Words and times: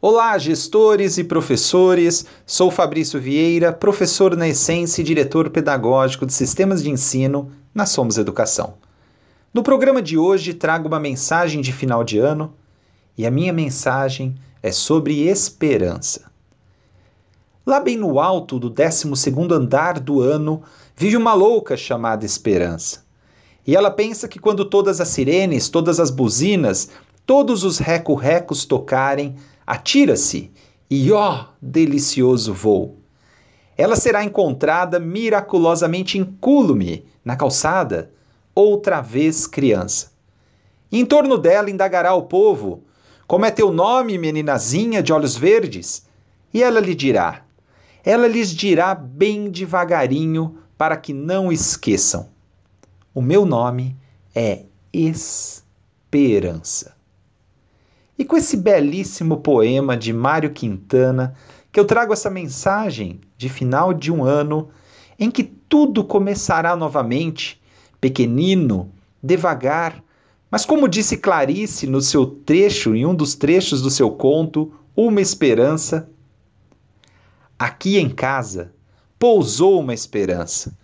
Olá, 0.00 0.38
gestores 0.38 1.18
e 1.18 1.24
professores. 1.24 2.24
Sou 2.46 2.70
Fabrício 2.70 3.20
Vieira, 3.20 3.72
professor 3.72 4.36
na 4.36 4.46
essência 4.46 5.00
e 5.00 5.04
diretor 5.04 5.50
pedagógico 5.50 6.24
de 6.24 6.32
sistemas 6.32 6.84
de 6.84 6.88
ensino 6.88 7.50
na 7.74 7.84
Somos 7.84 8.16
Educação. 8.16 8.74
No 9.52 9.60
programa 9.60 10.00
de 10.00 10.16
hoje 10.16 10.54
trago 10.54 10.86
uma 10.86 11.00
mensagem 11.00 11.60
de 11.60 11.72
final 11.72 12.04
de 12.04 12.16
ano 12.16 12.54
e 13.16 13.26
a 13.26 13.30
minha 13.30 13.52
mensagem 13.52 14.36
é 14.62 14.70
sobre 14.70 15.26
esperança. 15.26 16.30
Lá 17.66 17.80
bem 17.80 17.96
no 17.96 18.20
alto 18.20 18.56
do 18.56 18.70
12 18.70 19.10
andar 19.50 19.98
do 19.98 20.20
ano 20.20 20.62
vive 20.94 21.16
uma 21.16 21.34
louca 21.34 21.76
chamada 21.76 22.24
Esperança. 22.24 23.02
E 23.66 23.74
ela 23.74 23.90
pensa 23.90 24.28
que 24.28 24.38
quando 24.38 24.64
todas 24.64 25.00
as 25.00 25.08
sirenes, 25.08 25.68
todas 25.68 25.98
as 25.98 26.08
buzinas, 26.08 26.88
todos 27.26 27.64
os 27.64 27.78
reco-recos 27.78 28.64
tocarem, 28.64 29.34
atira-se 29.68 30.50
e 30.90 31.12
ó, 31.12 31.44
delicioso 31.60 32.54
voo! 32.54 32.96
Ela 33.76 33.96
será 33.96 34.24
encontrada 34.24 34.98
miraculosamente 34.98 36.16
incúlume 36.16 37.04
na 37.22 37.36
calçada, 37.36 38.10
outra 38.54 39.02
vez 39.02 39.46
criança. 39.46 40.10
E 40.90 40.98
em 40.98 41.04
torno 41.04 41.36
dela 41.36 41.70
indagará 41.70 42.14
o 42.14 42.22
povo: 42.22 42.82
Como 43.26 43.44
é 43.44 43.50
teu 43.50 43.70
nome, 43.70 44.16
meninazinha 44.16 45.02
de 45.02 45.12
olhos 45.12 45.36
verdes? 45.36 46.08
E 46.52 46.62
ela 46.62 46.80
lhe 46.80 46.94
dirá: 46.94 47.44
Ela 48.02 48.26
lhes 48.26 48.50
dirá 48.50 48.94
bem 48.94 49.50
devagarinho 49.50 50.56
para 50.78 50.96
que 50.96 51.12
não 51.12 51.52
esqueçam. 51.52 52.30
O 53.14 53.20
meu 53.20 53.44
nome 53.44 53.94
é 54.34 54.62
Esperança. 54.90 56.97
E 58.18 58.24
com 58.24 58.36
esse 58.36 58.56
belíssimo 58.56 59.36
poema 59.36 59.96
de 59.96 60.12
Mário 60.12 60.50
Quintana, 60.50 61.34
que 61.70 61.78
eu 61.78 61.84
trago 61.84 62.12
essa 62.12 62.28
mensagem 62.28 63.20
de 63.36 63.48
final 63.48 63.94
de 63.94 64.10
um 64.10 64.24
ano 64.24 64.70
em 65.18 65.30
que 65.30 65.44
tudo 65.44 66.02
começará 66.02 66.74
novamente, 66.74 67.60
pequenino, 68.00 68.90
devagar, 69.22 70.02
mas 70.50 70.64
como 70.64 70.88
disse 70.88 71.18
Clarice 71.18 71.86
no 71.86 72.00
seu 72.00 72.26
trecho, 72.26 72.94
em 72.94 73.06
um 73.06 73.14
dos 73.14 73.34
trechos 73.34 73.82
do 73.82 73.90
seu 73.90 74.10
conto, 74.10 74.72
Uma 74.96 75.20
Esperança, 75.20 76.08
aqui 77.58 77.98
em 77.98 78.08
casa 78.08 78.72
pousou 79.18 79.80
uma 79.80 79.92
esperança, 79.92 80.76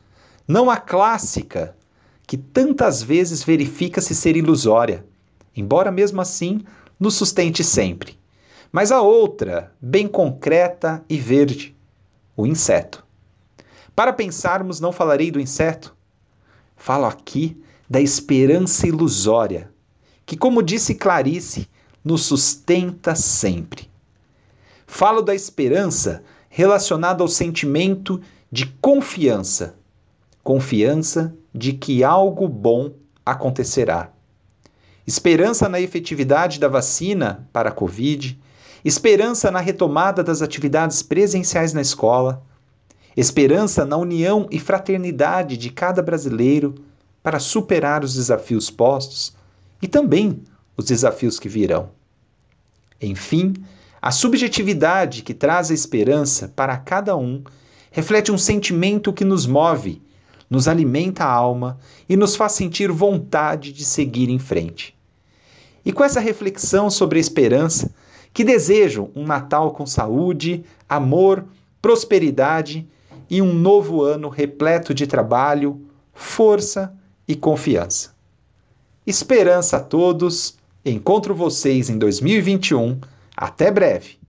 não 0.47 0.69
a 0.69 0.77
clássica, 0.77 1.77
que 2.27 2.37
tantas 2.37 3.03
vezes 3.03 3.45
verifica-se 3.45 4.15
ser 4.15 4.37
ilusória, 4.37 5.07
embora 5.57 5.93
mesmo 5.93 6.21
assim 6.21 6.63
nos 6.99 7.15
sustente 7.15 7.63
sempre. 7.63 8.19
Mas 8.73 8.91
a 8.91 9.01
outra, 9.01 9.73
bem 9.81 10.09
concreta 10.09 11.05
e 11.09 11.17
verde, 11.17 11.77
o 12.37 12.47
inseto. 12.47 13.05
Para 13.95 14.13
pensarmos, 14.13 14.81
não 14.81 14.93
falarei 14.93 15.31
do 15.31 15.41
inseto. 15.41 15.95
Falo 16.77 17.05
aqui 17.05 17.63
da 17.89 18.01
esperança 18.01 18.87
ilusória, 18.87 19.71
que, 20.27 20.37
como 20.37 20.63
disse 20.63 20.95
Clarice, 20.95 21.69
nos 22.05 22.25
sustenta 22.25 23.15
sempre. 23.15 23.89
Falo 24.87 25.23
da 25.23 25.35
esperança 25.35 26.23
relacionada 26.49 27.23
ao 27.23 27.29
sentimento 27.29 28.21
de 28.51 28.67
confiança, 28.81 29.77
confiança 30.43 31.35
de 31.55 31.73
que 31.73 32.05
algo 32.05 32.49
bom 32.49 32.93
acontecerá 33.25 34.14
esperança 35.07 35.69
na 35.69 35.81
efetividade 35.81 36.59
da 36.59 36.69
vacina 36.69 37.49
para 37.53 37.69
a 37.69 37.73
Covid, 37.73 38.41
esperança 38.85 39.51
na 39.51 39.61
retomada 39.61 40.23
das 40.23 40.43
atividades 40.43 41.03
presenciais 41.03 41.73
na 41.73 41.81
escola, 41.81 42.43
esperança 43.17 43.85
na 43.85 43.97
união 43.97 44.47
e 44.51 44.59
fraternidade 44.59 45.57
de 45.57 45.71
cada 45.71 46.03
brasileiro 46.03 46.75
para 47.23 47.39
superar 47.39 48.05
os 48.05 48.15
desafios 48.15 48.71
postos 48.71 49.35
e 49.81 49.89
também 49.89 50.43
os 50.77 50.87
desafios 50.87 51.39
que 51.39 51.49
virão. 51.49 51.91
Enfim, 53.01 53.55
a 54.01 54.11
subjetividade 54.11 55.23
que 55.23 55.33
traz 55.33 55.71
a 55.71 55.75
esperança 55.75 56.53
para 56.55 56.77
cada 56.77 57.17
um 57.17 57.43
reflete 57.91 58.33
um 58.33 58.39
sentimento 58.39 59.13
que 59.13 59.25
nos 59.25 59.47
move, 59.47 60.03
nos 60.51 60.69
alimenta 60.69 61.25
a 61.25 61.31
alma 61.31 61.79
e 62.09 62.17
nos 62.17 62.37
faz 62.37 62.53
sentir 62.53 62.91
vontade 62.91 63.73
de 63.73 63.85
seguir 63.85 64.29
em 64.29 64.39
frente. 64.39 64.94
E 65.85 65.93
com 65.93 66.03
essa 66.03 66.21
reflexão 66.21 66.89
sobre 66.89 67.19
a 67.19 67.21
esperança, 67.21 67.91
que 68.33 68.43
desejo 68.43 69.11
um 69.15 69.25
Natal 69.25 69.73
com 69.73 69.87
saúde, 69.87 70.65
amor, 70.89 71.45
prosperidade 71.81 72.87
e 73.29 73.41
um 73.43 73.53
novo 73.53 74.03
ano 74.03 74.29
repleto 74.29 74.95
de 74.95 75.07
trabalho, 75.07 75.81
força 76.13 76.95
e 77.29 77.37
confiança. 77.37 78.15
Esperança 79.07 79.77
a 79.77 79.81
todos. 79.81 80.57
Encontro 80.85 81.35
vocês 81.35 81.91
em 81.91 81.99
2021. 81.99 82.99
Até 83.37 83.71
breve. 83.71 84.19